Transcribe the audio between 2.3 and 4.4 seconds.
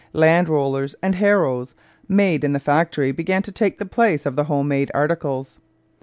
in the factory began to take the place of